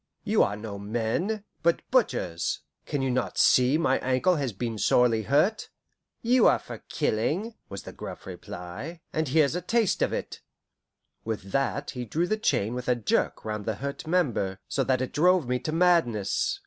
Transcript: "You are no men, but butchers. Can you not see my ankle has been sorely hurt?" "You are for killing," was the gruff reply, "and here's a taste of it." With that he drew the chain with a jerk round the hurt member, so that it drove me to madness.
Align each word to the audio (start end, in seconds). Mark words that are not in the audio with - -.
"You 0.23 0.41
are 0.41 0.55
no 0.55 0.79
men, 0.79 1.43
but 1.61 1.83
butchers. 1.91 2.61
Can 2.87 3.03
you 3.03 3.11
not 3.11 3.37
see 3.37 3.77
my 3.77 3.99
ankle 3.99 4.37
has 4.37 4.51
been 4.51 4.79
sorely 4.79 5.21
hurt?" 5.21 5.69
"You 6.23 6.47
are 6.47 6.57
for 6.57 6.79
killing," 6.89 7.53
was 7.69 7.83
the 7.83 7.93
gruff 7.93 8.25
reply, 8.25 9.01
"and 9.13 9.27
here's 9.27 9.53
a 9.53 9.61
taste 9.61 10.01
of 10.01 10.11
it." 10.11 10.41
With 11.23 11.51
that 11.51 11.91
he 11.91 12.03
drew 12.05 12.25
the 12.25 12.37
chain 12.37 12.73
with 12.73 12.89
a 12.89 12.95
jerk 12.95 13.45
round 13.45 13.65
the 13.67 13.75
hurt 13.75 14.07
member, 14.07 14.57
so 14.67 14.83
that 14.85 15.01
it 15.03 15.13
drove 15.13 15.47
me 15.47 15.59
to 15.59 15.71
madness. 15.71 16.59